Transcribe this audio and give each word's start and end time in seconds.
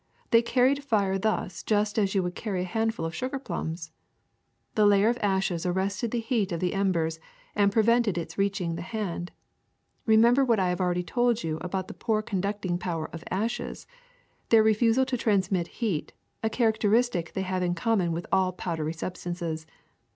They 0.31 0.41
carried 0.41 0.83
fire 0.83 1.19
thus 1.19 1.61
just 1.61 1.99
as 1.99 2.15
you 2.15 2.23
would 2.23 2.33
carry 2.33 2.61
a 2.63 2.65
handful 2.65 3.05
of 3.05 3.13
sugar 3.13 3.37
plums. 3.37 3.91
*^The 4.75 4.89
layer 4.89 5.09
of 5.09 5.19
ashes 5.21 5.63
arrested 5.63 6.09
the 6.09 6.19
heat 6.19 6.51
of 6.51 6.59
the 6.59 6.73
em 6.73 6.91
bers 6.91 7.19
and 7.55 7.71
prevented 7.71 8.17
its 8.17 8.35
reaching 8.35 8.73
the 8.73 8.81
hand. 8.81 9.31
Remem 10.07 10.33
ber 10.33 10.43
what 10.43 10.59
I 10.59 10.69
have 10.69 10.81
already 10.81 11.03
told 11.03 11.43
you 11.43 11.59
about 11.61 11.87
the 11.87 11.93
poor 11.93 12.23
conducting 12.23 12.79
power 12.79 13.11
of 13.13 13.23
ashes, 13.29 13.85
their 14.49 14.63
refusal 14.63 15.05
to 15.05 15.17
transmit 15.17 15.67
heat, 15.67 16.13
a 16.41 16.49
characteristic 16.49 17.33
they 17.33 17.43
have 17.43 17.61
in 17.61 17.75
common 17.75 18.11
with 18.11 18.25
all 18.33 18.51
powder}^ 18.53 18.95
substances. 18.95 19.67